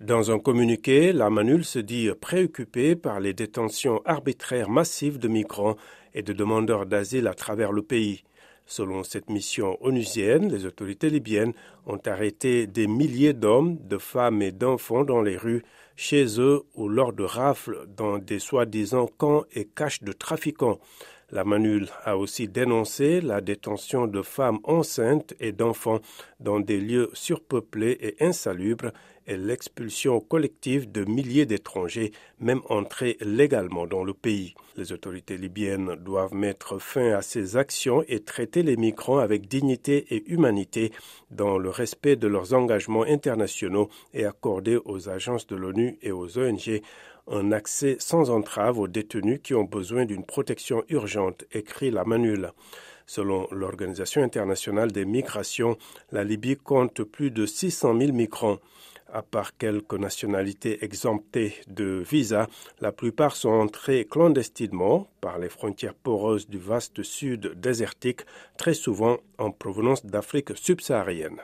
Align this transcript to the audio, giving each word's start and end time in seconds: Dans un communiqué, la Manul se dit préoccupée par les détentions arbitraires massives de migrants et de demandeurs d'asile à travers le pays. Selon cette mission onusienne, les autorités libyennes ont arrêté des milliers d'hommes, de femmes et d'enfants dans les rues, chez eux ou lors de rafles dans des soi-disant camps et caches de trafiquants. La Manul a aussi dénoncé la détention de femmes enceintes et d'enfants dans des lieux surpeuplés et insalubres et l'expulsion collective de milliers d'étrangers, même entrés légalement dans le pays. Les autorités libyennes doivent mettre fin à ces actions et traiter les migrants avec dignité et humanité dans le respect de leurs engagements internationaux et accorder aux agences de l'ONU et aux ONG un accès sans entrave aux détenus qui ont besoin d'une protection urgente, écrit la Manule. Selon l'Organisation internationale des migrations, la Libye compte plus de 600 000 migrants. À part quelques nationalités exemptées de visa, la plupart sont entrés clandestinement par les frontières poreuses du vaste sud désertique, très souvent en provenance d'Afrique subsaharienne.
Dans 0.00 0.30
un 0.30 0.38
communiqué, 0.38 1.12
la 1.12 1.28
Manul 1.28 1.62
se 1.62 1.78
dit 1.78 2.08
préoccupée 2.18 2.96
par 2.96 3.20
les 3.20 3.34
détentions 3.34 4.00
arbitraires 4.06 4.70
massives 4.70 5.18
de 5.18 5.28
migrants 5.28 5.76
et 6.14 6.22
de 6.22 6.32
demandeurs 6.32 6.86
d'asile 6.86 7.26
à 7.26 7.34
travers 7.34 7.70
le 7.70 7.82
pays. 7.82 8.24
Selon 8.64 9.04
cette 9.04 9.28
mission 9.28 9.76
onusienne, 9.84 10.50
les 10.50 10.64
autorités 10.64 11.10
libyennes 11.10 11.52
ont 11.84 12.00
arrêté 12.06 12.66
des 12.66 12.86
milliers 12.86 13.34
d'hommes, 13.34 13.76
de 13.88 13.98
femmes 13.98 14.40
et 14.40 14.52
d'enfants 14.52 15.04
dans 15.04 15.20
les 15.20 15.36
rues, 15.36 15.64
chez 15.96 16.40
eux 16.40 16.62
ou 16.74 16.88
lors 16.88 17.12
de 17.12 17.24
rafles 17.24 17.86
dans 17.94 18.16
des 18.16 18.38
soi-disant 18.38 19.06
camps 19.18 19.44
et 19.52 19.66
caches 19.66 20.02
de 20.02 20.12
trafiquants. 20.12 20.80
La 21.32 21.44
Manul 21.44 21.88
a 22.04 22.16
aussi 22.16 22.48
dénoncé 22.48 23.20
la 23.20 23.40
détention 23.40 24.08
de 24.08 24.20
femmes 24.22 24.58
enceintes 24.64 25.34
et 25.38 25.52
d'enfants 25.52 26.00
dans 26.40 26.58
des 26.58 26.80
lieux 26.80 27.10
surpeuplés 27.12 27.98
et 28.00 28.24
insalubres 28.24 28.92
et 29.26 29.36
l'expulsion 29.36 30.20
collective 30.20 30.90
de 30.90 31.04
milliers 31.04 31.46
d'étrangers, 31.46 32.12
même 32.38 32.60
entrés 32.68 33.16
légalement 33.20 33.86
dans 33.86 34.04
le 34.04 34.14
pays. 34.14 34.54
Les 34.76 34.92
autorités 34.92 35.36
libyennes 35.36 35.96
doivent 35.96 36.34
mettre 36.34 36.78
fin 36.78 37.12
à 37.12 37.22
ces 37.22 37.56
actions 37.56 38.04
et 38.08 38.20
traiter 38.20 38.62
les 38.62 38.76
migrants 38.76 39.18
avec 39.18 39.48
dignité 39.48 40.06
et 40.14 40.30
humanité 40.30 40.92
dans 41.30 41.58
le 41.58 41.70
respect 41.70 42.16
de 42.16 42.26
leurs 42.26 42.54
engagements 42.54 43.04
internationaux 43.04 43.88
et 44.14 44.24
accorder 44.24 44.78
aux 44.84 45.08
agences 45.08 45.46
de 45.46 45.56
l'ONU 45.56 45.98
et 46.02 46.12
aux 46.12 46.38
ONG 46.38 46.80
un 47.30 47.52
accès 47.52 47.96
sans 48.00 48.30
entrave 48.30 48.78
aux 48.78 48.88
détenus 48.88 49.40
qui 49.42 49.54
ont 49.54 49.64
besoin 49.64 50.04
d'une 50.04 50.24
protection 50.24 50.82
urgente, 50.88 51.44
écrit 51.52 51.90
la 51.90 52.04
Manule. 52.04 52.52
Selon 53.06 53.48
l'Organisation 53.50 54.22
internationale 54.22 54.92
des 54.92 55.04
migrations, 55.04 55.76
la 56.12 56.24
Libye 56.24 56.56
compte 56.56 57.02
plus 57.02 57.30
de 57.30 57.46
600 57.46 57.98
000 57.98 58.12
migrants. 58.12 58.58
À 59.12 59.22
part 59.22 59.56
quelques 59.56 59.94
nationalités 59.94 60.84
exemptées 60.84 61.54
de 61.66 62.04
visa, 62.08 62.46
la 62.80 62.92
plupart 62.92 63.34
sont 63.34 63.48
entrés 63.48 64.06
clandestinement 64.08 65.08
par 65.20 65.38
les 65.38 65.48
frontières 65.48 65.94
poreuses 65.94 66.48
du 66.48 66.58
vaste 66.58 67.02
sud 67.02 67.60
désertique, 67.60 68.20
très 68.56 68.74
souvent 68.74 69.18
en 69.38 69.50
provenance 69.50 70.06
d'Afrique 70.06 70.56
subsaharienne. 70.56 71.40